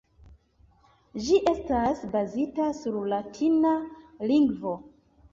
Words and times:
Ĝi 1.25 1.35
estas 1.51 1.99
bazita 2.15 2.69
sur 2.77 2.97
latina 3.11 3.75
lingvo. 4.33 4.73